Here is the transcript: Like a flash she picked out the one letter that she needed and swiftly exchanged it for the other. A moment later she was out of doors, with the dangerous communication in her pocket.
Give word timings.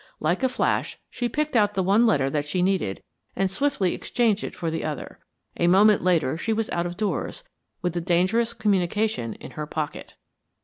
Like 0.19 0.41
a 0.41 0.49
flash 0.49 0.97
she 1.11 1.29
picked 1.29 1.55
out 1.55 1.75
the 1.75 1.83
one 1.83 2.07
letter 2.07 2.27
that 2.31 2.47
she 2.47 2.63
needed 2.63 3.03
and 3.35 3.51
swiftly 3.51 3.93
exchanged 3.93 4.43
it 4.43 4.55
for 4.55 4.71
the 4.71 4.83
other. 4.83 5.19
A 5.57 5.67
moment 5.67 6.01
later 6.01 6.39
she 6.39 6.53
was 6.53 6.71
out 6.71 6.87
of 6.87 6.97
doors, 6.97 7.43
with 7.83 7.93
the 7.93 8.01
dangerous 8.01 8.51
communication 8.55 9.35
in 9.35 9.51
her 9.51 9.67
pocket. 9.67 10.15